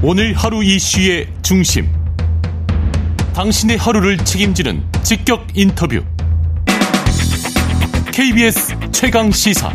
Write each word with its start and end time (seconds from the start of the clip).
오늘 0.00 0.32
하루 0.32 0.62
이슈의 0.62 1.26
중심. 1.42 1.88
당신의 3.34 3.78
하루를 3.78 4.16
책임지는 4.18 4.80
직격 5.02 5.44
인터뷰. 5.54 6.00
KBS 8.12 8.76
최강 8.92 9.28
시사. 9.32 9.72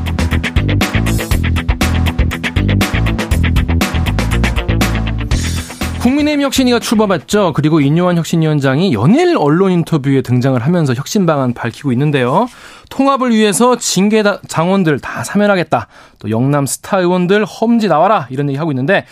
국민의힘 6.00 6.42
혁신위가 6.44 6.80
출범했죠. 6.80 7.52
그리고 7.52 7.82
인요한 7.82 8.18
혁신위원장이 8.18 8.94
연일 8.94 9.36
언론 9.38 9.74
인터뷰에 9.74 10.22
등장을 10.22 10.58
하면서 10.58 10.94
혁신 10.94 11.26
방안 11.26 11.54
밝히고 11.54 11.92
있는데요. 11.92 12.48
통합을 12.90 13.32
위해서 13.32 13.78
징계 13.78 14.24
장원들 14.48 15.00
다 15.00 15.26
사면하겠다. 15.26 15.88
또 16.20 16.30
영남 16.30 16.66
스타 16.66 17.00
의원들 17.00 17.44
험지 17.44 17.90
나와라. 17.90 18.28
이런 18.30 18.48
얘기 18.48 18.58
하고 18.58 18.72
있는데 18.72 19.06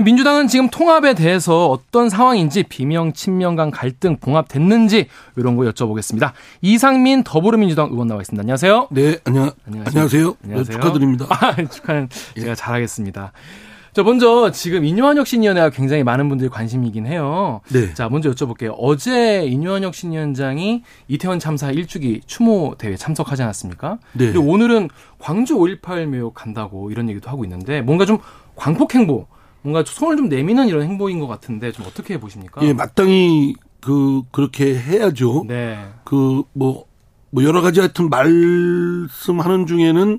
민주당은 0.00 0.48
지금 0.48 0.70
통합에 0.70 1.14
대해서 1.14 1.68
어떤 1.68 2.08
상황인지 2.08 2.62
비명, 2.64 3.12
친명 3.12 3.56
간 3.56 3.70
갈등 3.70 4.16
봉합됐는지 4.16 5.08
이런 5.36 5.56
거 5.56 5.64
여쭤보겠습니다. 5.64 6.32
이상민 6.62 7.24
더불어민주당 7.24 7.90
의원 7.90 8.08
나와 8.08 8.22
있습니다. 8.22 8.40
안녕하세요. 8.40 8.88
네, 8.90 9.18
안녕, 9.24 9.50
안녕하세요. 9.66 9.90
안녕하세요. 10.00 10.36
안녕하세요. 10.44 10.76
네, 10.76 10.82
축하드립니다. 10.82 11.26
아, 11.28 11.54
축하는 11.68 12.08
제가 12.34 12.50
예. 12.50 12.54
잘하겠습니다. 12.54 13.32
자, 13.92 14.02
먼저 14.02 14.50
지금 14.50 14.86
인유한혁 14.86 15.26
신위원회가 15.26 15.68
굉장히 15.68 16.02
많은 16.02 16.30
분들이 16.30 16.48
관심이긴 16.48 17.04
해요. 17.04 17.60
네. 17.68 17.92
자, 17.92 18.08
먼저 18.08 18.30
여쭤볼게요. 18.30 18.74
어제 18.78 19.44
인유한혁 19.44 19.94
신위원장이 19.94 20.82
이태원 21.08 21.38
참사 21.38 21.70
1주기 21.70 22.22
추모 22.26 22.74
대회 22.78 22.96
참석하지 22.96 23.42
않았습니까? 23.42 23.98
네. 24.14 24.32
그리고 24.32 24.46
오늘은 24.46 24.88
광주 25.18 25.56
5.18 25.56 26.06
묘역 26.06 26.32
간다고 26.32 26.90
이런 26.90 27.10
얘기도 27.10 27.28
하고 27.28 27.44
있는데 27.44 27.82
뭔가 27.82 28.06
좀 28.06 28.16
광폭 28.56 28.94
행보, 28.94 29.26
뭔가 29.62 29.84
손을 29.86 30.16
좀 30.16 30.28
내미는 30.28 30.68
이런 30.68 30.82
행보인 30.82 31.20
것 31.20 31.26
같은데 31.26 31.72
좀 31.72 31.86
어떻게 31.86 32.18
보십니까? 32.18 32.62
예, 32.64 32.72
마땅히 32.72 33.54
그 33.80 34.22
그렇게 34.30 34.76
해야죠. 34.76 35.44
네. 35.46 35.78
그 36.04 36.42
뭐뭐 36.52 36.84
뭐 37.30 37.44
여러 37.44 37.60
가지 37.60 37.80
하여튼 37.80 38.08
말씀하는 38.08 39.66
중에는 39.66 40.18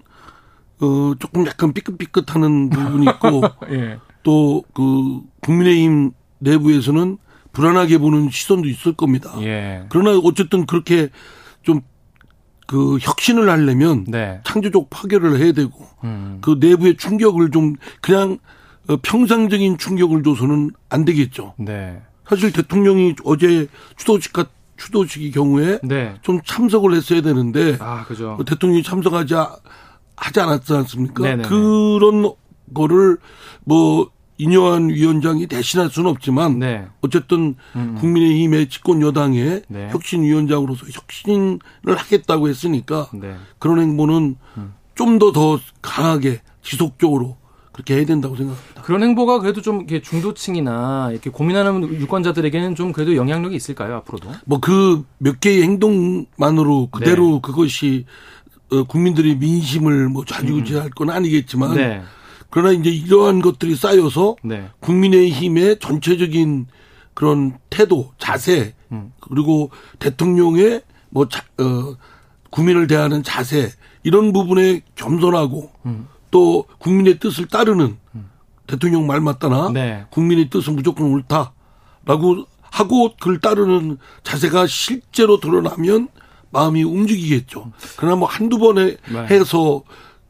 어, 0.81 1.13
조금 1.19 1.45
약간 1.45 1.73
삐끗삐끗하는 1.73 2.69
부분이 2.71 3.05
있고 3.05 3.41
예. 3.69 3.99
또그 4.23 5.21
국민의힘 5.41 6.11
내부에서는 6.39 7.17
불안하게 7.51 7.99
보는 7.99 8.29
시선도 8.29 8.67
있을 8.67 8.93
겁니다. 8.93 9.33
예. 9.41 9.85
그러나 9.89 10.17
어쨌든 10.17 10.65
그렇게 10.65 11.09
좀 11.61 11.81
그 12.73 12.97
혁신을 13.01 13.49
하려면 13.49 14.05
네. 14.07 14.41
창조적 14.43 14.89
파괴를 14.89 15.39
해야 15.39 15.51
되고 15.51 15.85
음. 16.03 16.39
그 16.41 16.57
내부의 16.59 16.97
충격을 16.97 17.51
좀 17.51 17.75
그냥 18.01 18.31
어, 18.31 18.37
평상적인 19.01 19.77
충격을 19.77 20.23
줘서는 20.23 20.71
안 20.89 21.05
되겠죠. 21.05 21.53
네. 21.57 22.01
사실 22.27 22.51
대통령이 22.51 23.15
어제 23.23 23.67
추도식 23.97 24.33
같 24.33 24.49
추도식의 24.77 25.31
경우에 25.31 25.79
네. 25.83 26.15
좀 26.23 26.41
참석을 26.43 26.93
했어야 26.93 27.21
되는데 27.21 27.77
아, 27.79 28.03
그죠. 28.05 28.37
대통령이 28.45 28.83
참석하지 28.83 29.35
하지 30.15 30.39
않았지 30.39 30.73
않습니까? 30.73 31.23
네네네. 31.23 31.47
그런 31.47 32.31
거를 32.73 33.17
뭐 33.63 34.09
인요한 34.37 34.89
위원장이 34.89 35.47
대신할 35.47 35.89
수는 35.89 36.09
없지만 36.09 36.59
네. 36.59 36.87
어쨌든 37.01 37.55
음. 37.75 37.95
국민의힘의 37.99 38.67
집권 38.67 39.01
여당의 39.01 39.63
네. 39.67 39.89
혁신위원장으로서 39.91 40.85
혁신을 40.91 41.59
하겠다고 41.85 42.49
했으니까 42.49 43.09
네. 43.13 43.35
그런 43.59 43.79
행보는 43.79 44.35
음. 44.57 44.73
좀더 44.95 45.31
더 45.31 45.59
강하게 45.81 46.41
지속적으로 46.61 47.37
그렇게 47.73 47.95
해야 47.97 48.05
된다고 48.05 48.35
생각합니다. 48.35 48.81
그런 48.83 49.03
행보가 49.03 49.39
그래도 49.39 49.61
좀 49.61 49.77
이렇게 49.77 50.01
중도층이나 50.01 51.09
이렇게 51.11 51.29
고민하는 51.29 51.83
유권자들에게는 51.99 52.75
좀 52.75 52.93
그래도 52.93 53.15
영향력이 53.15 53.55
있을까요 53.55 53.95
앞으로도? 53.95 54.29
뭐 54.45 54.59
그 54.59 55.03
몇 55.17 55.39
개의 55.39 55.63
행동만으로 55.63 56.89
그대로 56.91 57.31
네. 57.35 57.39
그것이 57.41 58.05
어, 58.71 58.83
국민들이 58.83 59.35
민심을 59.35 60.09
뭐 60.09 60.23
좌지우지할 60.25 60.91
건 60.91 61.09
아니겠지만 61.09 61.75
네. 61.75 62.01
그러나 62.49 62.71
이제 62.71 62.89
이러한 62.91 63.41
것들이 63.41 63.75
쌓여서 63.75 64.35
네. 64.43 64.69
국민의힘의 64.81 65.79
전체적인 65.79 66.67
그런 67.13 67.57
태도, 67.69 68.11
자세 68.17 68.73
음. 68.91 69.11
그리고 69.21 69.69
대통령의 69.99 70.81
뭐 71.09 71.27
자, 71.27 71.43
어, 71.59 71.95
국민을 72.51 72.87
대하는 72.87 73.23
자세 73.23 73.71
이런 74.03 74.33
부분에 74.33 74.81
겸손하고 74.95 75.71
음. 75.85 76.07
또 76.33 76.65
국민의 76.79 77.19
뜻을 77.19 77.45
따르는 77.45 77.95
음. 78.15 78.29
대통령 78.65 79.05
말 79.05 79.21
맞다나 79.21 79.69
네. 79.71 80.05
국민의 80.09 80.49
뜻은 80.49 80.75
무조건 80.75 81.11
옳다라고 81.11 82.47
하고 82.63 83.13
그걸 83.19 83.39
따르는 83.39 83.99
자세가 84.23 84.65
실제로 84.65 85.39
드러나면 85.39 86.07
마음이 86.49 86.83
움직이겠죠. 86.83 87.71
그러나 87.97 88.15
뭐 88.15 88.27
한두 88.27 88.57
번에 88.57 88.97
네. 89.11 89.25
해서 89.29 89.83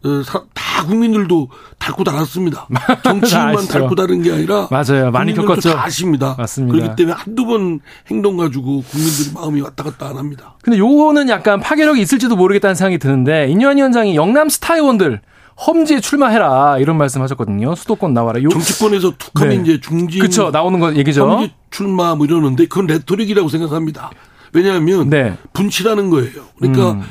어, 0.06 0.22
다 0.54 0.86
국민들도 0.86 1.48
닳고 1.80 2.04
닳았습니다. 2.04 2.68
정치인만 3.04 3.66
닳고 3.68 3.96
닳은 3.96 4.22
게 4.24 4.34
아니라 4.34 4.68
맞아요. 4.70 5.12
많이 5.12 5.34
겪었죠. 5.34 5.72
다 5.72 5.86
아십니다. 5.86 6.36
맞습니다. 6.38 6.78
그렇기 6.78 6.96
때문에 6.98 7.16
한두 7.18 7.46
번 7.46 7.80
행동 8.08 8.36
가지고 8.36 8.82
국민들이 8.82 9.32
마음이 9.34 9.62
왔다 9.62 9.86
갔다 9.86 10.10
안 10.10 10.18
합니다. 10.18 10.56
근데 10.62 10.78
요거는 10.78 11.30
약간 11.30 11.62
파괴력이 11.62 12.02
있을지도 12.02 12.36
모르겠다는 12.36 12.76
생각이 12.76 12.98
드는데 12.98 13.48
인요한 13.48 13.78
위원장이 13.78 14.16
영남 14.18 14.50
스타 14.50 14.76
의원들 14.76 15.22
험지에 15.56 16.00
출마해라 16.00 16.80
이런 16.80 16.98
말씀하셨거든요. 16.98 17.76
수도권 17.76 18.14
나와라. 18.14 18.42
요 18.42 18.50
정치권에서 18.50 19.14
툭하면 19.18 19.56
네. 19.56 19.62
이제 19.62 19.80
중진 19.82 20.22
그쵸 20.22 20.52
나오는 20.52 20.80
거 20.80 20.96
얘기죠. 20.96 21.30
험지 21.30 21.54
출마 21.70 22.16
뭐 22.16 22.26
이러는데 22.26 22.66
그건 22.66 22.88
레토릭이라고 22.88 23.50
생각합니다. 23.50 24.12
왜냐하면 24.54 25.10
네. 25.10 25.38
분치라는 25.54 26.10
거예요. 26.10 26.44
그러니까 26.58 26.92
음. 26.94 27.02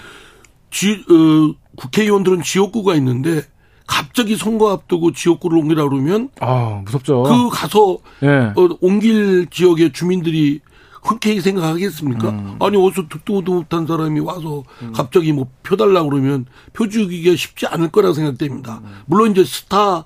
지, 0.70 0.92
어, 0.92 1.54
국회의원들은 1.76 2.42
지역구가 2.42 2.94
있는데 2.96 3.42
갑자기 3.86 4.36
선거 4.36 4.70
앞두고 4.72 5.12
지역구를 5.12 5.58
옮기라 5.58 5.88
그러면 5.88 6.30
아 6.40 6.82
무섭죠. 6.84 7.24
그 7.24 7.48
가서 7.50 7.98
네. 8.20 8.28
어, 8.28 8.68
옮길 8.80 9.46
지역의 9.50 9.92
주민들이 9.92 10.60
흔쾌히 11.02 11.40
생각하겠습니까? 11.40 12.30
음. 12.30 12.56
아니 12.60 12.76
어디서 12.76 13.08
듣도 13.08 13.42
못한 13.42 13.86
사람이 13.86 14.20
와서 14.20 14.62
음. 14.82 14.92
갑자기 14.94 15.32
뭐 15.32 15.48
표 15.62 15.76
달라 15.76 16.02
그러면 16.04 16.46
표 16.72 16.88
주기가 16.88 17.34
쉽지 17.36 17.66
않을 17.66 17.90
거라 17.90 18.12
생각됩니다. 18.12 18.80
음. 18.84 19.00
물론 19.06 19.32
이제 19.32 19.44
스타 19.44 20.04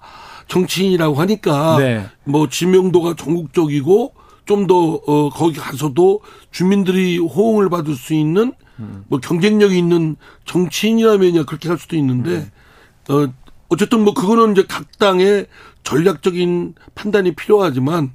정치인이라고 0.49 1.15
하니까 1.17 1.77
네. 1.79 2.07
뭐 2.25 2.49
지명도가 2.49 3.15
전국적이고 3.17 4.15
좀 4.47 4.67
더 4.69 5.01
어, 5.07 5.29
거기 5.31 5.59
가서도 5.59 6.21
주민들이 6.53 7.19
호응을 7.19 7.69
받을 7.69 7.95
수 7.97 8.15
있는 8.15 8.53
뭐 9.09 9.19
경쟁력이 9.19 9.77
있는 9.77 10.15
정치인이라면야 10.45 11.45
그렇게 11.47 11.69
할 11.69 11.79
수도 11.79 11.97
있는데 11.97 12.51
어 13.09 13.27
어쨌든 13.69 14.05
뭐 14.05 14.15
그거는 14.15 14.53
이제 14.53 14.65
각 14.69 14.99
당의 14.99 15.47
전략적인 15.83 16.75
판단이 16.95 17.35
필요하지만 17.35 18.05
어, 18.05 18.11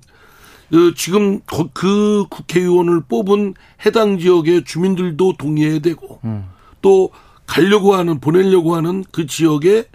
지금 0.95 1.41
그 1.73 2.25
국회의원을 2.29 3.01
뽑은 3.01 3.55
해당 3.85 4.17
지역의 4.17 4.63
주민들도 4.63 5.33
동의해야 5.37 5.79
되고 5.79 6.19
음. 6.23 6.45
또 6.81 7.09
가려고 7.45 7.95
하는 7.95 8.19
보내려고 8.19 8.75
하는 8.75 9.03
그 9.11 9.25
지역의 9.25 9.85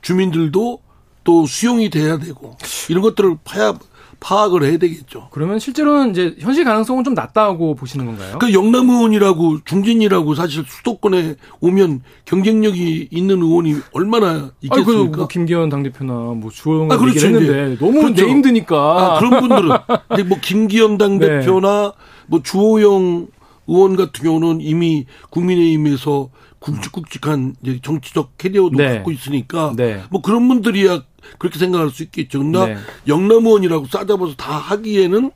주민들도 0.00 0.80
또 1.24 1.46
수용이 1.46 1.90
돼야 1.90 2.18
되고 2.18 2.56
이런 2.88 3.02
것들을 3.02 3.38
파야 3.44 3.78
파악을 4.22 4.62
해야 4.62 4.78
되겠죠. 4.78 5.28
그러면 5.32 5.58
실제로는 5.58 6.10
이제 6.10 6.36
현실 6.38 6.64
가능성은 6.64 7.02
좀 7.02 7.12
낮다고 7.14 7.74
보시는 7.74 8.06
건가요? 8.06 8.38
그 8.38 8.52
영남 8.54 8.88
의원이라고 8.88 9.64
중진이라고 9.64 10.36
사실 10.36 10.64
수도권에 10.66 11.34
오면 11.60 12.02
경쟁력이 12.24 13.08
있는 13.10 13.42
의원이 13.42 13.76
얼마나 13.92 14.52
있겠습니까? 14.60 15.00
아니, 15.02 15.10
그뭐 15.10 15.26
김기현 15.26 15.68
당대표나 15.68 16.12
뭐 16.12 16.50
주호영 16.52 16.92
아, 16.92 16.96
그렇죠. 16.96 17.26
했는데 17.26 17.76
너무 17.78 18.00
그렇죠. 18.00 18.24
내 18.24 18.30
힘드니까. 18.30 18.76
아, 18.76 19.18
그런 19.18 19.40
분들은 19.40 19.68
뭐 20.28 20.38
김기현 20.40 20.98
당대표나 20.98 21.82
네. 21.82 22.02
뭐 22.28 22.40
주호영 22.42 23.26
의원 23.66 23.96
같은 23.96 24.24
경우는 24.24 24.60
이미 24.60 25.06
국민의힘에서 25.30 26.30
굵직굵직한 26.62 27.54
정치적 27.82 28.38
캐리어도 28.38 28.76
네. 28.76 28.94
갖고 28.94 29.10
있으니까 29.10 29.74
네. 29.76 30.02
뭐 30.10 30.22
그런 30.22 30.48
분들이야 30.48 31.02
그렇게 31.38 31.58
생각할 31.58 31.90
수 31.90 32.02
있겠죠. 32.04 32.38
그러나 32.38 32.66
네. 32.66 32.76
영남 33.08 33.44
의원이라고 33.46 33.86
싸잡아서 33.86 34.34
다 34.36 34.52
하기에는 34.52 35.30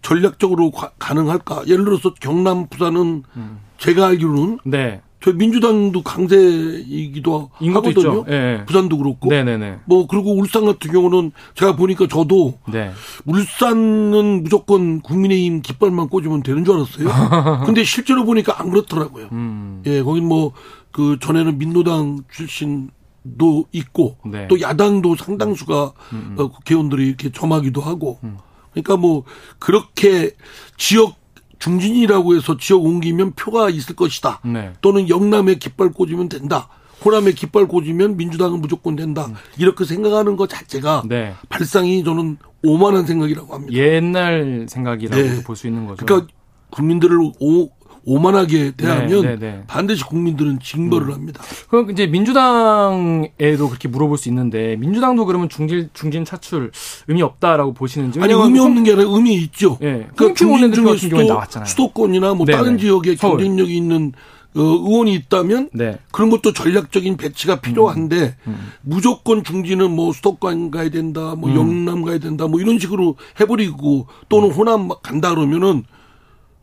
전략적으로 0.00 0.70
가, 0.70 0.92
능할까 1.14 1.64
예를 1.66 1.84
들어서 1.84 2.14
경남, 2.14 2.68
부산은 2.68 3.22
음. 3.36 3.60
제가 3.78 4.06
알기로는 4.06 4.58
네. 4.64 5.00
저 5.22 5.32
민주당도 5.32 6.02
강세이기도 6.02 7.50
하거든요. 7.60 8.24
네. 8.24 8.64
부산도 8.64 8.98
그렇고. 8.98 9.28
네네네. 9.28 9.80
뭐 9.84 10.06
그리고 10.06 10.34
울산 10.34 10.64
같은 10.64 10.90
경우는 10.90 11.32
제가 11.54 11.76
보니까 11.76 12.06
저도 12.08 12.58
네. 12.72 12.90
울산은 13.26 14.42
무조건 14.42 15.00
국민의힘 15.00 15.62
깃발만 15.62 16.08
꽂으면 16.08 16.42
되는 16.42 16.64
줄 16.64 16.74
알았어요. 16.74 17.62
근데 17.66 17.84
실제로 17.84 18.24
보니까 18.24 18.60
안 18.60 18.70
그렇더라고요. 18.70 19.28
음. 19.32 19.82
예, 19.86 20.02
거긴 20.02 20.26
뭐 20.26 20.52
그 20.92 21.18
전에는 21.20 21.58
민노당 21.58 22.22
출신 22.30 22.90
도 23.38 23.66
있고 23.70 24.16
네. 24.26 24.48
또 24.48 24.60
야당도 24.60 25.14
상당수가 25.14 25.92
음. 26.12 26.34
어, 26.36 26.48
국회의원들이 26.48 27.06
이렇게 27.06 27.30
점하기도 27.30 27.80
하고 27.80 28.18
음. 28.24 28.38
그러니까 28.72 28.96
뭐 28.96 29.22
그렇게 29.60 30.32
지역 30.76 31.14
중진이라고 31.62 32.34
해서 32.34 32.56
지역 32.56 32.84
옮기면 32.84 33.34
표가 33.34 33.70
있을 33.70 33.94
것이다. 33.94 34.40
네. 34.44 34.72
또는 34.80 35.08
영남에 35.08 35.54
깃발 35.54 35.92
꽂으면 35.92 36.28
된다. 36.28 36.68
호남에 37.04 37.30
깃발 37.32 37.68
꽂으면 37.68 38.16
민주당은 38.16 38.60
무조건 38.60 38.96
된다. 38.96 39.26
음. 39.26 39.34
이렇게 39.58 39.84
생각하는 39.84 40.36
것 40.36 40.48
자체가 40.48 41.04
네. 41.08 41.34
발상이 41.48 42.02
저는 42.02 42.38
오만한 42.64 43.06
생각이라고 43.06 43.54
합니다. 43.54 43.74
옛날 43.74 44.66
생각이라고 44.68 45.22
네. 45.22 45.42
볼수 45.44 45.68
있는 45.68 45.86
거죠. 45.86 46.04
그러니까 46.04 46.32
국민들을 46.70 47.16
오, 47.38 47.70
오만하게 48.04 48.72
대하면 48.76 49.22
네, 49.22 49.28
네, 49.28 49.36
네. 49.38 49.62
반드시 49.66 50.04
국민들은 50.04 50.58
징벌을 50.60 51.08
음. 51.08 51.12
합니다. 51.12 51.42
그럼 51.68 51.90
이제 51.90 52.06
민주당에도 52.06 53.68
그렇게 53.68 53.88
물어볼 53.88 54.18
수 54.18 54.28
있는데 54.28 54.76
민주당도 54.76 55.24
그러면 55.26 55.48
중진 55.48 55.90
중진 55.92 56.24
차출 56.24 56.72
의미 57.08 57.22
없다라고 57.22 57.72
보시는지 57.74 58.20
아니 58.20 58.32
의미 58.32 58.58
없는 58.58 58.84
게 58.84 58.92
아니라 58.92 59.08
의미 59.08 59.34
있죠. 59.34 59.78
네. 59.80 60.06
그러니까 60.16 60.34
중진 60.34 60.72
중에 60.72 60.96
수도, 60.96 61.18
수도권이나 61.64 62.34
뭐 62.34 62.46
네, 62.46 62.52
다른 62.52 62.76
네. 62.76 62.82
지역에 62.82 63.14
경쟁력이 63.14 63.76
있는 63.76 64.12
어, 64.54 64.60
의원이 64.60 65.14
있다면 65.14 65.70
네. 65.72 65.98
그런 66.10 66.28
것도 66.28 66.52
전략적인 66.52 67.16
배치가 67.16 67.60
필요한데 67.60 68.36
음. 68.46 68.52
음. 68.52 68.72
무조건 68.82 69.44
중진은 69.44 69.90
뭐 69.90 70.12
수도권 70.12 70.70
가야 70.70 70.90
된다, 70.90 71.34
뭐 71.36 71.50
음. 71.50 71.56
영남 71.56 72.02
가야 72.02 72.18
된다, 72.18 72.46
뭐 72.46 72.60
이런 72.60 72.78
식으로 72.78 73.16
해버리고 73.40 74.06
또는 74.28 74.50
음. 74.50 74.52
호남 74.52 74.88
간다 75.02 75.30
그러면은 75.30 75.84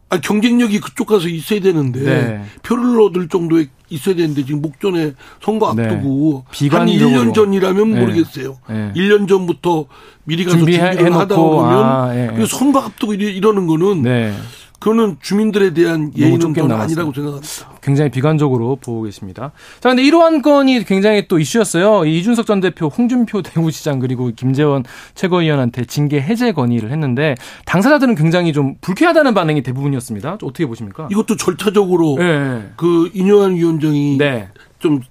아 0.10 0.20
경쟁력이 0.20 0.80
그쪽 0.80 1.08
가서 1.08 1.28
있어야 1.28 1.60
되는데 1.60 2.00
네. 2.02 2.44
표를 2.64 3.00
얻을 3.02 3.28
정도에 3.28 3.68
있어야 3.90 4.16
되는데 4.16 4.44
지금 4.44 4.62
목전에 4.62 5.14
선거 5.42 5.74
네. 5.76 5.86
앞두고 5.86 6.46
네. 6.52 6.68
한 6.70 6.88
1년 6.88 7.34
전이라면 7.34 7.92
네. 7.92 8.00
모르겠어요. 8.00 8.58
네. 8.70 8.92
1년 8.96 9.28
전부터 9.28 9.86
미리 10.24 10.46
가서 10.46 10.58
준비를 10.58 11.16
하다 11.16 11.36
보면 11.36 11.74
아, 11.74 12.16
예, 12.16 12.30
예. 12.40 12.46
선거 12.46 12.80
앞두고 12.80 13.14
이러는 13.14 13.68
거는 13.68 14.02
네. 14.02 14.34
그거는 14.80 15.18
주민들에 15.22 15.74
대한 15.74 16.12
예의는 16.18 16.54
더 16.54 16.76
아니라고 16.76 17.14
생각합니다. 17.14 17.80
굉장히 17.82 18.10
비관적으로 18.10 18.78
보고 18.78 19.04
계십니다. 19.04 19.52
자, 19.82 19.90
근데 19.90 20.04
이러한 20.04 20.42
건이 20.42 20.86
굉장히 20.86 21.28
또 21.28 21.38
이슈였어요. 21.38 22.06
이준석 22.06 22.46
전 22.46 22.62
대표, 22.62 22.88
홍준표 22.88 23.42
대구시장 23.44 24.00
그리고 24.00 24.32
김재원 24.36 24.84
최고위원한테 25.16 25.84
징계 25.86 26.22
해제 26.22 26.54
건의를 26.54 26.92
했는데 26.92 27.36
당사자들은 27.66 28.16
굉장히 28.16 28.54
좀 28.54 28.76
불쾌하다는 28.80 29.34
반응이 29.34 29.64
대부분이었습니다. 29.64 30.34
어떻게 30.42 30.66
보십니까? 30.66 31.10
이것도 31.12 31.36
절차적으로 31.36 32.16
네. 32.18 32.72
그 32.78 33.10
인효한 33.14 33.56
위원장이 33.56 34.18
네. 34.18 34.48
좀 34.80 35.02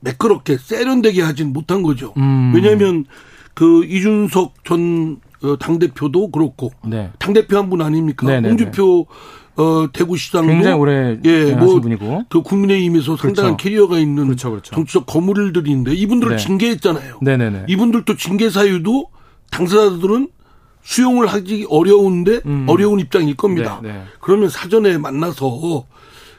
매끄럽게 0.00 0.56
세련되게 0.56 1.22
하진 1.22 1.52
못한 1.52 1.82
거죠. 1.82 2.14
음. 2.16 2.52
왜냐하면 2.54 3.04
그 3.54 3.84
이준석 3.84 4.64
전 4.64 5.16
어, 5.16 5.25
당 5.58 5.78
대표도 5.78 6.30
그렇고 6.30 6.70
네. 6.86 7.10
당 7.18 7.32
대표 7.32 7.56
한 7.58 7.70
분 7.70 7.82
아닙니까? 7.82 8.26
네네네. 8.26 8.48
홍준표 8.48 9.06
어, 9.58 9.86
대구시장도 9.92 10.48
굉장히 10.52 10.76
오래 10.76 11.18
예, 11.24 11.54
뭐, 11.54 11.80
분이고. 11.80 12.24
그 12.28 12.42
국민의힘에서 12.42 13.16
상당한 13.16 13.52
그렇죠. 13.52 13.56
캐리어가 13.56 13.98
있는 13.98 14.26
그렇죠, 14.26 14.50
그렇죠. 14.50 14.74
정치적 14.74 15.06
거물들인데 15.06 15.94
이분들을 15.94 16.36
네. 16.36 16.42
징계했잖아요. 16.42 17.20
네네네. 17.22 17.64
이분들도 17.68 18.16
징계 18.16 18.50
사유도 18.50 19.06
당사자들은 19.50 20.28
수용을 20.82 21.26
하기 21.26 21.66
어려운데 21.70 22.40
음. 22.46 22.66
어려운 22.68 23.00
입장일 23.00 23.34
겁니다. 23.36 23.80
네, 23.82 23.92
네. 23.92 24.02
그러면 24.20 24.48
사전에 24.50 24.98
만나서 24.98 25.84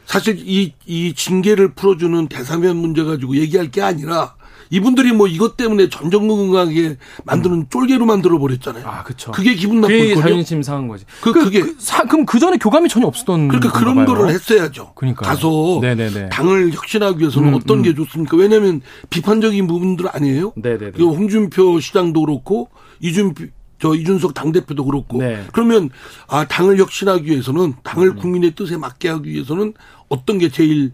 사실 0.06 0.38
이, 0.40 0.74
이 0.86 1.14
징계를 1.14 1.74
풀어주는 1.74 2.28
대사면 2.28 2.78
문제 2.78 3.04
가지고 3.04 3.36
얘기할 3.36 3.72
게 3.72 3.82
아니라 3.82 4.36
이분들이 4.70 5.12
뭐 5.12 5.28
이것 5.28 5.58
때문에 5.58 5.90
전전긍긍하게 5.90 6.98
만드는 7.26 7.58
음. 7.58 7.66
쫄개로 7.70 8.06
만들어 8.06 8.38
버렸잖아요. 8.40 8.86
아, 8.86 9.04
그렇죠. 9.04 9.32
그게 9.32 9.56
기분 9.56 9.82
나쁠 9.82 10.10
거죠. 10.10 10.22
자존심 10.22 10.62
상한 10.62 10.88
거지. 10.88 11.06
그, 11.22 11.32
그 11.34 11.46
그게 11.46 11.62
그, 11.62 11.76
사, 11.80 12.04
그럼 12.04 12.26
그 12.26 12.40
전에 12.40 12.58
교감이 12.58 12.90
전혀 12.90 13.08
없었던 13.08 13.48
그러니까 13.48 13.72
그런 13.72 13.96
봐요. 13.96 14.06
거를 14.06 14.30
했어야죠. 14.30 14.94
그러니까 14.96 15.26
가서 15.26 15.80
네네네. 15.82 16.30
당을 16.30 16.74
혁신하기 16.74 17.20
위해서는 17.20 17.50
음, 17.50 17.54
어떤 17.56 17.80
음. 17.80 17.84
게 17.84 17.94
좋습니까? 17.94 18.38
왜냐하면 18.38 18.82
비판적인 19.10 19.68
부분들 19.68 20.06
아니에요. 20.12 20.54
네네네. 20.56 20.92
그 20.92 21.06
홍준표 21.06 21.80
시장도 21.80 22.22
그렇고 22.22 22.70
이준표 23.00 23.46
저 23.80 23.94
이준석 23.94 24.34
당대표도 24.34 24.86
그렇고 24.86 25.20
네. 25.20 25.46
그러면 25.54 25.90
아 26.28 26.46
당을 26.46 26.80
혁신하기 26.80 27.30
위해서는 27.30 27.76
당을 27.84 28.10
음. 28.10 28.16
국민의 28.16 28.56
뜻에 28.56 28.76
맞게 28.76 29.08
하기 29.10 29.30
위해서는 29.30 29.74
어떤 30.10 30.40
게 30.40 30.50
제일 30.50 30.92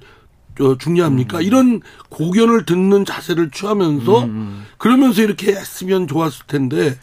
중요합니까? 0.79 1.39
음. 1.39 1.43
이런 1.43 1.81
고견을 2.09 2.65
듣는 2.65 3.05
자세를 3.05 3.51
취하면서 3.51 4.23
음. 4.23 4.29
음. 4.29 4.65
그러면서 4.77 5.21
이렇게 5.21 5.53
했으면 5.53 6.07
좋았을 6.07 6.45
텐데 6.47 6.95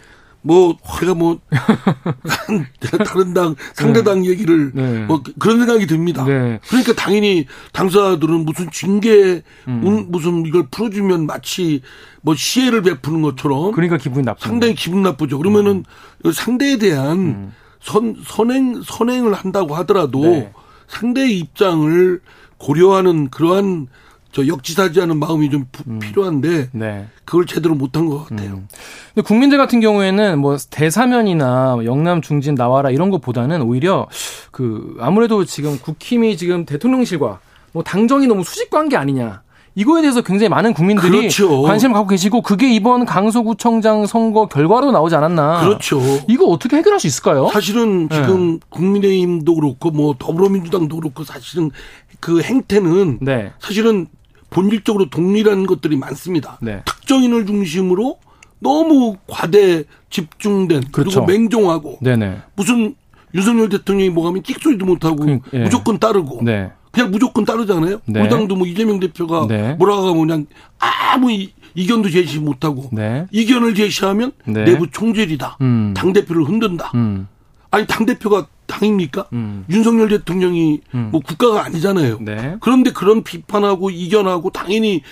뭐 0.43 0.77
제가 0.99 1.15
뭐 1.15 1.39
다른 3.05 3.35
당 3.35 3.55
상대 3.75 4.03
당 4.03 4.23
네. 4.23 4.31
얘기를 4.31 4.73
네. 4.75 5.05
뭐 5.05 5.23
그런 5.39 5.59
생각이 5.59 5.87
듭니다. 5.87 6.25
네. 6.25 6.61
그러니까 6.69 6.95
당연히 6.95 7.47
당사자들은 7.73 8.47
무슨 8.47 8.71
징계 8.71 9.43
음. 9.69 10.07
무슨 10.09 10.47
이걸 10.47 10.67
풀어주면 10.71 11.27
마치 11.27 11.83
뭐 12.23 12.35
시혜를 12.35 12.83
베푸는 12.83 13.21
것처럼 13.23 13.73
그러니까 13.73 13.99
기분이 13.99 14.25
나쁘 14.25 14.43
상당히 14.43 14.75
기분 14.75 15.03
나쁘죠. 15.03 15.39
그러면은 15.39 15.85
음. 16.25 16.33
상대에 16.33 16.79
대한 16.79 17.19
음. 17.19 17.53
선 17.81 18.17
선행 18.27 18.83
선행을 18.83 19.35
한다고 19.35 19.75
하더라도 19.77 20.23
네. 20.23 20.53
상대의 20.89 21.39
입장을 21.39 22.21
고려하는 22.61 23.31
그러한 23.31 23.89
저 24.33 24.47
역지사지 24.47 25.01
하는 25.01 25.19
마음이 25.19 25.51
좀 25.51 25.67
음. 25.89 25.99
필요한데 25.99 26.69
네. 26.71 27.07
그걸 27.25 27.47
제대로 27.47 27.75
못한 27.75 28.07
것 28.07 28.29
같아요. 28.29 28.51
음. 28.51 28.69
근데 29.13 29.27
국민들 29.27 29.59
같은 29.59 29.81
경우에는 29.81 30.39
뭐 30.39 30.57
대사면이나 30.71 31.79
영남 31.85 32.23
중진 32.23 32.55
나와라 32.55 32.91
이런 32.91 33.11
것보다는 33.11 33.63
오히려 33.63 34.07
그 34.53 34.97
아무래도 35.01 35.45
지금 35.45 35.79
국힘이 35.81 36.37
지금 36.37 36.65
대통령실과 36.65 37.41
뭐 37.73 37.83
당정이 37.83 38.29
너무 38.29 38.45
수직 38.45 38.71
관 38.71 38.89
계 38.89 38.97
아니냐. 38.97 39.43
이거에 39.77 40.03
대해서 40.03 40.21
굉장히 40.21 40.49
많은 40.49 40.75
국민들이 40.75 41.17
그렇죠. 41.19 41.63
관심을 41.63 41.95
갖고 41.95 42.09
계시고 42.09 42.43
그게 42.43 42.69
이번 42.73 43.05
강서구청장 43.05 44.05
선거 44.07 44.47
결과로 44.47 44.91
나오지 44.91 45.15
않았나. 45.15 45.61
그렇죠. 45.61 46.01
이거 46.29 46.47
어떻게 46.47 46.77
해결할 46.77 46.99
수 46.99 47.07
있을까요? 47.07 47.49
사실은 47.53 48.09
지금 48.11 48.55
네. 48.55 48.61
국민의힘도 48.69 49.55
그렇고 49.55 49.93
뭐 49.93 50.17
더불어민주당도 50.19 50.97
그렇고 50.97 51.23
사실은 51.23 51.71
그 52.21 52.43
행태는 52.43 53.19
네. 53.21 53.53
사실은 53.59 54.07
본질적으로 54.51 55.11
동일한 55.11 55.67
것들이 55.67 55.97
많습니다. 55.97 56.59
네. 56.61 56.83
특정인을 56.85 57.47
중심으로 57.47 58.19
너무 58.59 59.17
과대 59.27 59.85
집중된 60.11 60.85
그렇죠. 60.93 61.25
그리고 61.25 61.27
맹종하고 61.27 61.99
네네. 62.03 62.43
무슨 62.55 62.95
윤석열 63.35 63.69
대통령이 63.69 64.11
뭐 64.11 64.27
하면 64.29 64.43
찍소리도 64.43 64.85
못하고 64.85 65.25
그, 65.25 65.39
예. 65.55 65.61
무조건 65.61 65.99
따르고 65.99 66.41
네. 66.43 66.71
그냥 66.91 67.11
무조건 67.11 67.45
따르잖아요. 67.45 68.01
네. 68.07 68.21
우리 68.21 68.29
당도 68.29 68.57
뭐 68.57 68.67
이재명 68.67 68.99
대표가 68.99 69.47
네. 69.47 69.75
뭐라고 69.75 70.09
하면 70.09 70.27
그냥 70.27 70.47
아무 70.79 71.31
이, 71.31 71.53
견도 71.87 72.11
제시 72.11 72.39
못하고 72.41 72.91
네. 72.93 73.27
이견을 73.31 73.75
제시하면 73.77 74.33
네. 74.45 74.65
내부 74.65 74.91
총질이다. 74.91 75.59
음. 75.61 75.95
당 75.97 76.13
대표를 76.13 76.45
흔든다. 76.45 76.91
음. 76.97 77.29
아니 77.71 77.87
당 77.87 78.05
대표가 78.05 78.47
당입니까? 78.71 79.27
음. 79.33 79.65
윤석열 79.69 80.09
대통령이 80.09 80.81
음. 80.95 81.09
뭐 81.13 81.21
국가가 81.21 81.65
아니잖아요. 81.65 82.19
네. 82.21 82.57
그런데 82.61 82.93
그런 82.93 83.23
비판하고 83.23 83.91
이견하고 83.91 84.51
당연히 84.51 85.03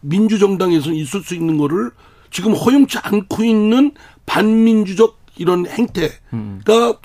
민주정당에서 0.00 0.92
있을 0.92 1.22
수 1.22 1.34
있는 1.34 1.58
거를 1.58 1.90
지금 2.30 2.52
허용치 2.52 2.98
않고 2.98 3.44
있는 3.44 3.92
반민주적 4.26 5.18
이런 5.38 5.66
행태가 5.66 6.10
음. 6.32 6.60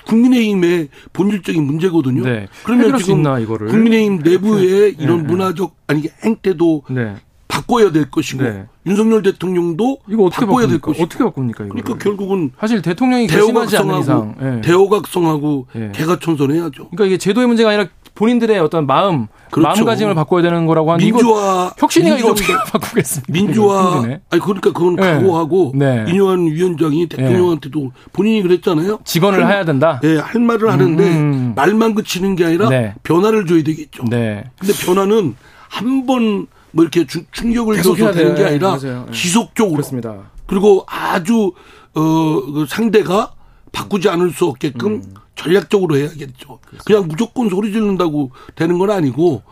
국민의힘의 0.06 0.88
본질적인 1.12 1.62
문제거든요. 1.62 2.24
네. 2.24 2.48
그러면 2.64 2.98
지금 2.98 3.18
있나, 3.18 3.38
국민의힘 3.44 4.18
내부의 4.18 4.96
네. 4.96 5.02
이런 5.02 5.18
네. 5.18 5.28
문화적 5.28 5.76
아니 5.86 6.04
행태도 6.24 6.82
네. 6.90 7.14
바꿔야 7.54 7.92
될 7.92 8.10
것이고 8.10 8.42
네. 8.42 8.64
윤석열 8.86 9.22
대통령도 9.22 9.98
이거 10.08 10.24
어떻게 10.24 10.44
바꿔야 10.44 10.66
바꿉니까? 10.66 10.70
될 10.70 10.80
것이고 10.80 11.04
어떻게 11.04 11.24
바꿉니까? 11.24 11.64
이거 11.64 11.74
그러니까 11.74 11.98
결국은 12.02 12.50
사실 12.58 12.82
대통령이 12.82 13.28
않는 13.76 14.00
이상 14.00 14.34
네. 14.40 14.60
대호각성하고 14.62 15.66
네. 15.72 15.92
개가천선해야죠. 15.94 16.88
그러니까 16.90 17.06
이게 17.06 17.16
제도의 17.16 17.46
문제가 17.46 17.70
아니라 17.70 17.86
본인들의 18.16 18.60
어떤 18.60 18.86
마음, 18.86 19.26
그렇죠. 19.50 19.68
마음가짐을 19.68 20.14
바꿔야 20.14 20.42
되는 20.42 20.66
거라고 20.66 20.92
하는데 20.92 21.04
민주화 21.04 21.72
혁신이가 21.76 22.16
이거 22.18 22.30
어떻게 22.30 22.52
바꾸겠습니까? 22.52 23.32
민주화 23.32 24.02
아니 24.30 24.40
그러니까 24.40 24.72
그건 24.72 24.96
네. 24.96 25.02
각오하고 25.02 25.72
네. 25.74 26.04
인요한 26.08 26.46
위원장이 26.46 27.08
대통령한테도 27.08 27.80
네. 27.80 27.90
본인이 28.12 28.42
그랬잖아요. 28.42 29.00
직원을 29.04 29.44
할, 29.44 29.52
해야 29.52 29.64
된다. 29.64 30.00
네, 30.02 30.16
할 30.18 30.40
말을 30.40 30.70
하는데 30.70 31.02
음. 31.04 31.32
음. 31.32 31.52
말만 31.56 31.94
그치는 31.94 32.36
게 32.36 32.44
아니라 32.44 32.68
네. 32.68 32.94
변화를 33.02 33.46
줘야 33.46 33.62
되겠죠. 33.64 34.04
네. 34.10 34.44
근데 34.58 34.72
변화는 34.84 35.34
한번 35.68 36.46
뭐 36.74 36.84
이렇게 36.84 37.06
주, 37.06 37.24
충격을 37.30 37.82
줘서 37.82 38.10
되는 38.12 38.34
게 38.34 38.44
아니라 38.44 38.76
네. 38.78 39.06
지속적으로 39.12 39.76
그렇습니다. 39.76 40.30
그리고 40.46 40.84
아주 40.86 41.52
어 41.94 42.40
그 42.52 42.66
상대가 42.68 43.32
바꾸지 43.72 44.08
않을 44.08 44.30
수 44.32 44.46
없게끔 44.46 44.92
음. 44.94 45.14
전략적으로 45.36 45.96
해야겠죠. 45.96 46.58
그렇습니다. 46.60 46.84
그냥 46.84 47.08
무조건 47.08 47.48
소리 47.48 47.72
지른다고 47.72 48.30
되는 48.56 48.78
건 48.78 48.90
아니고 48.90 49.42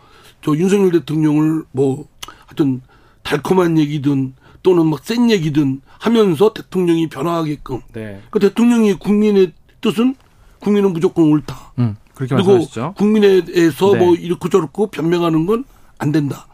저 0.41 0.55
윤석열 0.55 0.91
대통령을 0.91 1.63
뭐 1.71 2.05
하여튼 2.47 2.81
달콤한 3.23 3.77
얘기든 3.77 4.33
또는 4.61 4.87
막 4.87 4.99
센 5.03 5.29
얘기든 5.31 5.81
하면서 5.99 6.53
대통령이 6.53 7.07
변화하게끔. 7.09 7.81
네. 7.93 8.21
그 8.29 8.39
대통령이 8.39 8.93
국민의 8.95 9.53
뜻은 9.81 10.15
국민은 10.59 10.91
무조건 10.93 11.25
옳다. 11.25 11.73
음, 11.79 11.95
그렇게 12.13 12.35
그리고 12.35 12.51
말씀하시죠. 12.51 12.93
국민에 12.97 13.45
대해서 13.45 13.91
네. 13.93 13.99
뭐 13.99 14.15
이렇고 14.15 14.49
저렇고 14.49 14.87
변명하는 14.87 15.45
건 15.45 15.63
안 15.99 16.11
된다. 16.11 16.47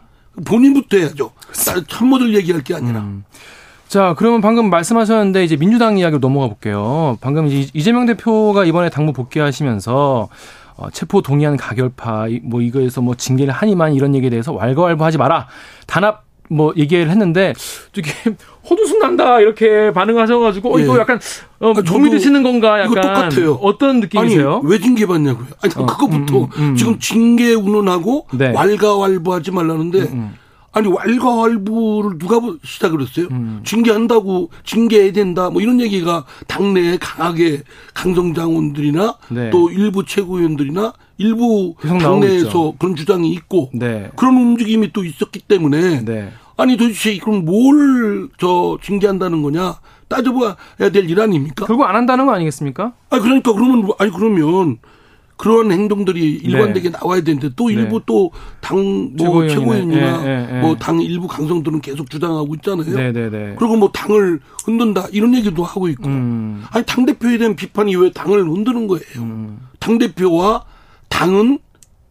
본인부터 0.46 0.98
해야죠. 0.98 1.32
참모들 1.88 2.36
얘기할 2.36 2.64
게 2.64 2.76
아니라. 2.76 3.00
음. 3.00 3.24
자, 3.88 4.14
그러면 4.18 4.40
방금 4.42 4.70
말씀하셨는데 4.70 5.44
이제 5.44 5.56
민주당 5.58 5.98
이야기로 5.98 6.20
넘어가 6.20 6.48
볼게요. 6.48 7.18
방금 7.22 7.48
이재명 7.48 8.06
대표가 8.06 8.64
이번에 8.66 8.90
당무 8.90 9.14
복귀하시면서 9.14 10.30
어, 10.78 10.90
체포 10.92 11.22
동의안 11.22 11.58
가결파 11.58 12.28
뭐 12.44 12.62
이거에서 12.62 13.02
뭐 13.02 13.16
징계를 13.16 13.54
하니만 13.54 13.94
이런 13.94 14.16
얘기에 14.16 14.30
대해서 14.30 14.54
왈가왈부하지 14.54 15.18
마라. 15.18 15.48
단합 15.88 16.24
뭐 16.50 16.74
얘기를 16.76 17.10
했는데 17.10 17.54
되게 17.94 18.12
호두순 18.70 19.00
난다 19.00 19.40
이렇게 19.40 19.92
반응하셔가지고 19.94 20.76
어, 20.76 20.80
이거 20.80 20.96
예. 20.96 21.00
약간 21.00 21.20
어, 21.60 21.74
좀이 21.82 22.10
드시는 22.10 22.44
건가 22.44 22.80
약간 22.80 22.96
똑같아요. 22.96 23.54
어떤 23.62 24.00
느낌이세요? 24.02 24.62
아니, 24.64 24.72
왜 24.72 24.80
징계 24.80 25.06
받냐고요? 25.06 25.48
아니 25.62 25.74
어, 25.76 25.86
그거부터 25.86 26.38
음, 26.40 26.50
음, 26.58 26.70
음. 26.72 26.76
지금 26.76 27.00
징계 27.00 27.54
운운하고 27.54 28.28
네. 28.34 28.52
왈가왈부하지 28.52 29.52
말라는데 29.52 30.00
음, 30.00 30.08
음. 30.12 30.36
아니 30.72 30.88
왈가왈부를 30.88 32.18
누가 32.18 32.40
시작을 32.64 33.02
했어요? 33.02 33.28
음. 33.32 33.62
징계한다고 33.64 34.50
징계해야 34.66 35.12
된다 35.12 35.50
뭐 35.50 35.62
이런 35.62 35.80
얘기가 35.80 36.26
당내에 36.48 36.98
강하게 36.98 37.64
강성장원들이나 37.94 39.18
네. 39.30 39.50
또 39.52 39.70
일부 39.72 40.06
최고위원들이나 40.06 40.94
일부 41.20 41.76
당내에서 41.82 42.74
그런 42.80 42.96
주장이 42.96 43.30
있고 43.34 43.70
네. 43.74 44.10
그런 44.16 44.36
움직임이 44.38 44.92
또 44.94 45.04
있었기 45.04 45.42
때문에 45.42 46.04
네. 46.06 46.32
아니 46.58 46.76
도대체 46.78 47.18
그럼 47.20 47.46
뭘 47.46 48.30
저 48.40 48.78
징계한다는 48.82 49.42
거냐 49.44 49.76
따져봐야 50.08 50.56
될 50.92 51.10
일 51.10 51.20
아닙니까? 51.20 51.66
결국 51.66 51.84
안 51.86 51.96
한다는 51.96 52.26
거 52.26 52.34
아니겠습니까? 52.34 52.94
아니 53.10 53.22
그러니까 53.22 53.54
그러면 53.54 53.90
아니 54.00 54.12
그러면 54.12 54.78
그런 55.38 55.72
행동들이 55.72 56.36
일관되게 56.36 56.90
네. 56.92 56.98
나와야 57.02 57.22
되는데 57.22 57.50
또 57.56 57.70
일부 57.70 58.00
네. 58.00 58.06
또당 58.06 59.12
뭐 59.18 59.48
최고위원이나 59.48 60.26
예, 60.26 60.30
예, 60.52 60.58
예. 60.58 60.62
뭐당 60.62 61.00
일부 61.02 61.28
강성들은 61.28 61.80
계속 61.82 62.10
주장하고 62.10 62.56
있잖아요. 62.56 62.94
네, 62.96 63.12
네, 63.14 63.30
네. 63.30 63.56
그리고 63.58 63.78
뭐 63.78 63.90
당을 63.94 64.42
흔든다 64.66 65.08
이런 65.14 65.34
얘기도 65.36 65.64
하고 65.64 65.88
있고 65.90 66.08
음. 66.08 66.64
아니 66.72 66.86
당 66.86 67.06
대표에 67.06 67.38
대한 67.38 67.56
비판이 67.56 67.96
왜 67.96 68.12
당을 68.12 68.44
흔드는 68.50 68.88
거예요? 68.88 69.04
음. 69.18 69.60
당 69.80 69.98
대표와 69.98 70.66
당은 71.10 71.60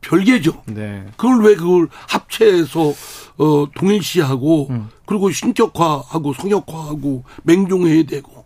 별개죠. 0.01 0.63
네. 0.67 1.05
그걸 1.17 1.43
왜 1.45 1.55
그걸 1.55 1.89
합체해서 2.09 2.93
어 3.39 3.67
동일시하고 3.75 4.69
음. 4.71 4.89
그리고 5.07 5.31
신격화하고 5.31 6.35
성역화하고 6.35 7.25
맹종해야 7.45 8.03
되고 8.05 8.45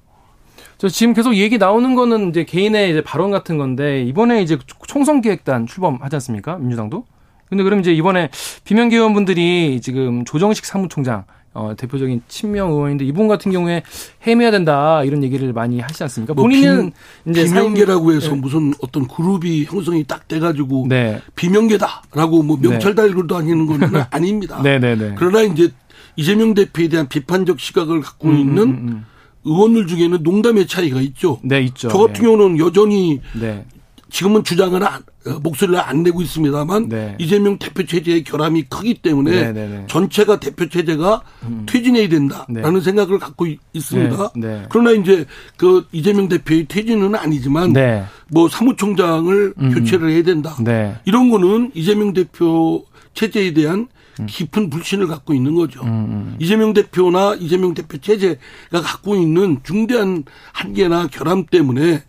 저 0.79 0.89
지금 0.89 1.15
계속 1.15 1.37
얘기 1.37 1.59
나오는 1.59 1.95
거는 1.95 2.31
이제 2.31 2.45
개인의 2.45 2.91
이제 2.91 3.03
발언 3.03 3.31
같은 3.31 3.57
건데 3.57 4.03
이번에 4.03 4.43
이제 4.43 4.59
총선 4.87 5.21
기획단 5.21 5.67
출범하지 5.67 6.17
않습니까? 6.17 6.57
민주당도. 6.59 7.05
근데 7.53 7.65
그럼 7.65 7.81
이제 7.81 7.93
이번에 7.93 8.31
비명계 8.65 8.97
의원분들이 8.97 9.83
지금 9.83 10.25
조정식 10.25 10.65
사무총장 10.65 11.25
어, 11.53 11.75
대표적인 11.77 12.23
친명 12.27 12.71
의원인데 12.71 13.05
이분 13.05 13.29
같은 13.29 13.53
경우에 13.53 13.83
해임해야 14.27 14.51
된다 14.51 15.05
이런 15.05 15.23
얘기를 15.23 15.53
많이 15.53 15.79
하시지 15.79 16.03
않습니까? 16.03 16.33
뭐 16.33 16.45
본인은 16.45 16.93
비, 17.27 17.31
이제 17.31 17.45
비명계라고 17.45 18.15
해서 18.15 18.31
네. 18.31 18.37
무슨 18.37 18.73
어떤 18.81 19.07
그룹이 19.07 19.67
형성이 19.67 20.03
딱 20.05 20.27
돼가지고 20.29 20.87
네. 20.89 21.21
비명계다라고 21.37 22.43
뭐 22.43 22.57
명찰 22.59 22.95
달고도 22.95 23.37
아니는 23.37 23.67
건 23.67 23.81
아닙니다. 24.09 24.63
네네네. 24.63 24.95
네, 24.95 25.09
네. 25.11 25.15
그러나 25.19 25.43
이제 25.43 25.71
이재명 26.17 26.55
대표에 26.55 26.89
대한 26.89 27.07
비판적 27.07 27.61
시각을 27.61 28.01
갖고 28.01 28.29
음, 28.29 28.39
있는 28.39 28.63
음, 28.63 28.69
음. 28.71 28.89
음. 28.89 29.05
의원들 29.45 29.89
중에는 29.89 30.23
농담의 30.23 30.67
차이가 30.69 31.03
있죠. 31.03 31.39
네, 31.43 31.61
있죠. 31.61 31.89
저 31.89 31.99
같은 31.99 32.15
네. 32.15 32.21
경우는 32.23 32.59
여전히 32.61 33.21
네. 33.39 33.67
지금은 34.13 34.45
주장을 34.45 34.81
안, 34.85 35.03
어, 35.27 35.39
목소리를 35.43 35.81
안 35.81 36.03
내고 36.03 36.21
있습니다만 36.21 36.91
네. 36.91 37.17
이재명 37.19 37.59
대표 37.59 37.85
체제의 37.85 38.25
결함이 38.25 38.65
크기 38.65 38.95
때문에 38.95 39.31
네, 39.31 39.53
네, 39.53 39.69
네. 39.69 39.85
전체가 39.89 40.39
대표 40.39 40.69
체제가 40.69 41.23
음. 41.45 41.65
퇴진해야 41.67 42.09
된다라는 42.09 42.75
네. 42.75 42.81
생각을 42.81 43.19
갖고 43.19 43.47
있습니다. 43.73 44.33
그러나 44.69 44.91
이제 44.93 45.25
그 45.57 45.87
이재명 45.93 46.29
대표의 46.29 46.67
퇴진은 46.67 47.15
아니지만 47.15 47.73
뭐 48.31 48.49
사무총장을 48.49 49.55
음. 49.57 49.75
교체를 49.75 50.11
해야 50.11 50.23
된다. 50.23 50.57
이런 51.07 51.31
거는 51.31 51.73
이재명 51.75 52.13
대표 52.13 52.85
체제에 53.15 53.55
대한 53.55 53.89
음. 54.21 54.27
깊은 54.29 54.69
불신을 54.69 55.07
갖고 55.07 55.33
있는 55.33 55.55
거죠. 55.55 55.83
음, 55.83 55.89
음. 55.89 56.37
이재명 56.39 56.75
대표나 56.75 57.37
이재명 57.41 57.73
대표 57.73 57.97
체제가 57.97 58.83
갖고 58.83 59.17
있는 59.17 59.61
중대한 59.63 60.25
한계나 60.53 61.07
결함 61.07 61.47
때문에 61.47 62.03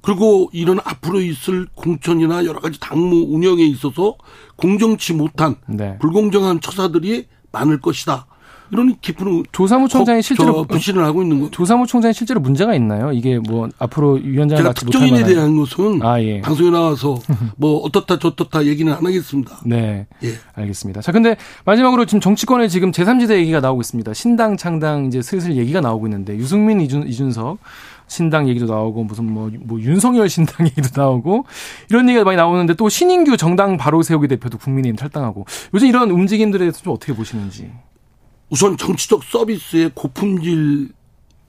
그리고 0.00 0.48
이런 0.52 0.78
앞으로 0.84 1.20
있을 1.20 1.66
공천이나 1.74 2.44
여러 2.44 2.60
가지 2.60 2.78
당무 2.80 3.26
운영에 3.28 3.62
있어서 3.64 4.16
공정치 4.56 5.12
못한 5.12 5.56
네. 5.66 5.98
불공정한 5.98 6.60
처사들이 6.60 7.26
많을 7.52 7.80
것이다. 7.80 8.26
이런 8.70 8.96
깊은 9.00 9.44
조사무총장이 9.52 10.22
실제로 10.22 10.64
부신을 10.64 11.02
하고 11.02 11.22
있는 11.22 11.40
거. 11.40 11.50
조사무총장이 11.50 12.12
실제로 12.12 12.40
문제가 12.40 12.74
있나요? 12.74 13.12
이게 13.12 13.38
뭐 13.38 13.68
앞으로 13.78 14.14
위원장을 14.22 14.62
맡지 14.62 14.84
특정인에 14.84 15.24
대한 15.24 15.56
것은 15.56 16.02
아, 16.02 16.20
예. 16.22 16.40
방송에 16.42 16.70
나와서 16.70 17.18
뭐 17.56 17.78
어떻다 17.78 18.18
저떻다 18.18 18.66
얘기는 18.66 18.92
안 18.92 19.04
하겠습니다. 19.04 19.60
네, 19.64 20.06
예. 20.22 20.34
알겠습니다. 20.54 21.00
자, 21.00 21.12
근데 21.12 21.36
마지막으로 21.64 22.04
지금 22.04 22.20
정치권에 22.20 22.68
지금 22.68 22.90
제3지대 22.90 23.36
얘기가 23.38 23.60
나오고 23.60 23.80
있습니다. 23.80 24.12
신당 24.12 24.56
창당 24.56 25.06
이제 25.06 25.22
슬슬 25.22 25.56
얘기가 25.56 25.80
나오고 25.80 26.06
있는데 26.06 26.36
유승민 26.36 26.80
이준, 26.80 27.08
이준석 27.08 27.58
신당 28.08 28.48
얘기도 28.48 28.66
나오고 28.66 29.04
무슨 29.04 29.30
뭐, 29.32 29.50
뭐 29.60 29.80
윤석열 29.80 30.28
신당 30.28 30.66
얘기도 30.66 30.88
나오고 31.00 31.44
이런 31.90 32.08
얘기가 32.08 32.24
많이 32.24 32.36
나오는데 32.36 32.74
또 32.74 32.88
신인규 32.88 33.36
정당 33.36 33.76
바로 33.76 34.02
세우기 34.02 34.26
대표도 34.28 34.58
국민의힘 34.58 34.96
탈당하고 34.96 35.46
요즘 35.74 35.86
이런 35.88 36.10
움직임들에 36.10 36.60
대해서 36.60 36.82
좀 36.82 36.94
어떻게 36.94 37.14
보시는지. 37.14 37.70
우선 38.50 38.76
정치적 38.76 39.22
서비스의 39.24 39.90
고품질 39.94 40.88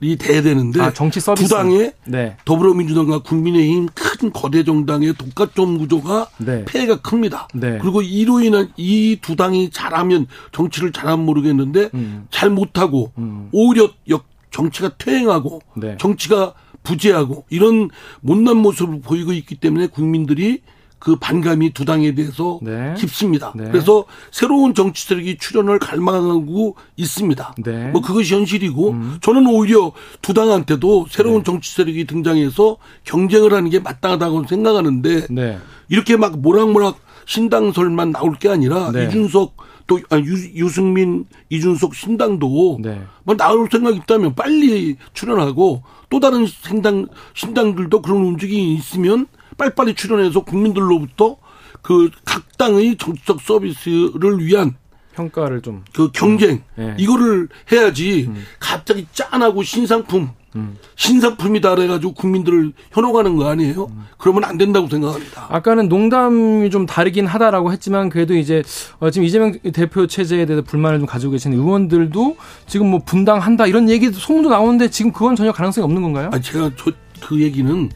이 0.02 0.16
돼야 0.16 0.40
되는데 0.40 0.80
아, 0.80 0.90
정치 0.94 1.20
서비스. 1.20 1.46
두 1.46 1.54
당의 1.54 1.92
네. 2.06 2.34
더불어민주당과 2.46 3.18
국민의힘 3.18 3.86
큰 3.94 4.32
거대 4.32 4.64
정당의 4.64 5.12
독과점 5.12 5.76
구조가 5.76 6.28
네. 6.38 6.64
폐해가 6.64 7.02
큽니다. 7.02 7.48
네. 7.52 7.76
그리고 7.82 8.00
이로 8.00 8.40
인한 8.40 8.70
이 8.78 9.18
두 9.20 9.36
당이 9.36 9.68
잘하면 9.70 10.26
정치를 10.52 10.92
잘하면 10.92 11.26
모르겠는데 11.26 11.90
음. 11.92 12.26
잘 12.30 12.48
못하고 12.48 13.12
음. 13.18 13.50
오히려 13.52 13.90
역 14.08 14.24
정치가 14.50 14.90
퇴행하고 14.98 15.60
네. 15.76 15.96
정치가 15.98 16.54
부재하고 16.82 17.44
이런 17.50 17.90
못난 18.20 18.56
모습을 18.56 19.00
보이고 19.00 19.32
있기 19.32 19.56
때문에 19.56 19.86
국민들이 19.88 20.62
그 21.00 21.16
반감이 21.16 21.72
두 21.72 21.86
당에 21.86 22.14
대해서 22.14 22.60
네. 22.62 22.94
깊습니다. 22.96 23.54
네. 23.56 23.64
그래서 23.64 24.04
새로운 24.30 24.74
정치 24.74 25.06
세력이 25.06 25.38
출연을 25.38 25.78
갈망하고 25.78 26.76
있습니다. 26.96 27.54
네. 27.64 27.88
뭐 27.88 28.02
그것이 28.02 28.34
현실이고 28.34 28.90
음. 28.90 29.18
저는 29.22 29.46
오히려 29.46 29.92
두 30.20 30.34
당한테도 30.34 31.06
새로운 31.08 31.38
네. 31.38 31.44
정치 31.44 31.74
세력이 31.74 32.04
등장해서 32.04 32.76
경쟁을 33.04 33.54
하는 33.54 33.70
게 33.70 33.80
마땅하다고 33.80 34.46
생각하는데 34.46 35.26
네. 35.30 35.58
이렇게 35.88 36.18
막 36.18 36.38
모락모락 36.38 37.00
신당설만 37.24 38.12
나올 38.12 38.34
게 38.34 38.50
아니라 38.50 38.92
네. 38.92 39.06
이준석 39.06 39.56
또 39.90 39.98
아, 40.10 40.16
유, 40.18 40.68
승민 40.68 41.26
이준석 41.48 41.96
신당도 41.96 42.78
뭐 43.24 43.36
나올 43.36 43.68
생각 43.68 43.96
있다면 43.96 44.36
빨리 44.36 44.96
출연하고 45.14 45.82
또 46.08 46.20
다른 46.20 46.46
신당 46.46 47.08
신당들도 47.34 48.00
그런 48.00 48.18
움직임이 48.22 48.74
있으면 48.74 49.26
빨리빨리 49.58 49.94
출연해서 49.94 50.44
국민들로부터 50.44 51.38
그 51.82 52.08
각 52.24 52.56
당의 52.56 52.96
정치적 52.96 53.40
서비스를 53.40 54.38
위한 54.38 54.76
평가를 55.14 55.60
좀 55.60 55.82
그 55.92 56.10
경쟁 56.12 56.62
음. 56.78 56.86
네. 56.86 56.96
이거를 56.98 57.48
해야지 57.72 58.26
음. 58.28 58.44
갑자기 58.60 59.06
짠하고 59.12 59.64
신상품 59.64 60.30
음. 60.56 60.76
신상품이다 60.96 61.74
그래가지고 61.76 62.14
국민들을 62.14 62.72
현혹하는 62.92 63.36
거 63.36 63.48
아니에요? 63.48 63.86
음. 63.90 64.04
그러면 64.18 64.44
안 64.44 64.58
된다고 64.58 64.88
생각합니다. 64.88 65.46
아까는 65.48 65.88
농담이 65.88 66.70
좀 66.70 66.86
다르긴 66.86 67.26
하다라고 67.26 67.72
했지만 67.72 68.08
그래도 68.08 68.34
이제 68.34 68.62
어, 68.98 69.10
지금 69.10 69.26
이재명 69.26 69.52
대표 69.72 70.06
체제에 70.06 70.46
대해서 70.46 70.62
불만을 70.62 70.98
좀 70.98 71.06
가지고 71.06 71.32
계시는 71.32 71.58
의원들도 71.58 72.36
지금 72.66 72.90
뭐 72.90 73.00
분당한다 73.04 73.66
이런 73.66 73.88
얘기도 73.88 74.18
소문도 74.18 74.50
나오는데 74.50 74.90
지금 74.90 75.12
그건 75.12 75.36
전혀 75.36 75.52
가능성이 75.52 75.84
없는 75.84 76.02
건가요? 76.02 76.30
아 76.32 76.40
제가 76.40 76.70
저, 76.76 76.90
그 77.20 77.40
얘기는 77.40 77.88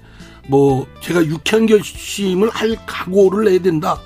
뭐 0.48 0.86
제가 1.00 1.24
유쾌한 1.24 1.66
결심을 1.66 2.50
할 2.50 2.76
각오를 2.86 3.48
해야 3.48 3.58
된다. 3.60 3.98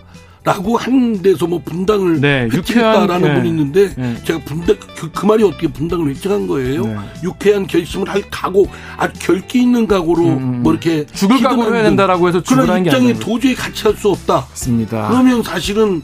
라고 0.45 0.77
한 0.77 1.21
데서 1.21 1.47
뭐 1.47 1.61
분당을 1.65 2.21
네, 2.21 2.49
획득했다라는 2.53 3.29
네. 3.29 3.35
분이 3.35 3.49
있는데 3.51 3.95
네. 3.97 4.17
제가 4.25 4.39
분당 4.45 4.77
그, 4.97 5.11
그, 5.11 5.27
말이 5.27 5.43
어떻게 5.45 5.67
분당을 5.69 6.09
획득한 6.11 6.47
거예요? 6.47 6.87
네. 6.87 6.97
유쾌한 7.25 7.67
결심을 7.67 8.09
할 8.09 8.23
각오, 8.31 8.67
아주 8.97 9.13
결기 9.21 9.63
있는 9.63 9.87
각오로 9.87 10.23
음, 10.23 10.29
음, 10.29 10.55
음. 10.55 10.63
뭐 10.63 10.73
이렇게 10.73 11.05
죽을 11.07 11.41
각오를 11.41 11.75
해야 11.75 11.83
된다라고 11.85 12.29
해서 12.29 12.43
그런 12.43 12.85
입장에 12.87 13.13
도저히 13.15 13.55
같이 13.55 13.83
할 13.85 13.99
수 13.99 14.11
없다. 14.11 14.47
맞습니다. 14.51 15.09
그러면 15.09 15.43
사실은 15.43 16.01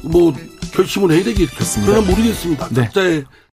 뭐 0.00 0.34
결심을 0.72 1.10
해야 1.10 1.22
되겠죠. 1.24 1.52
그러나 1.84 2.00
모르겠습니다. 2.08 2.68
네. 2.70 2.82
각자의 2.82 3.24